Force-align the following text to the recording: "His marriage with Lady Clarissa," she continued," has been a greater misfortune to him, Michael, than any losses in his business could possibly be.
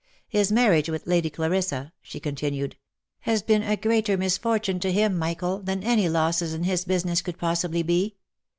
"His 0.37 0.51
marriage 0.51 0.89
with 0.89 1.05
Lady 1.05 1.29
Clarissa," 1.29 1.93
she 2.01 2.19
continued," 2.19 2.75
has 3.29 3.43
been 3.43 3.61
a 3.61 3.77
greater 3.77 4.17
misfortune 4.17 4.79
to 4.79 4.91
him, 4.91 5.15
Michael, 5.15 5.59
than 5.59 5.83
any 5.83 6.09
losses 6.09 6.55
in 6.55 6.63
his 6.63 6.85
business 6.85 7.21
could 7.21 7.37
possibly 7.37 7.83
be. 7.83 8.15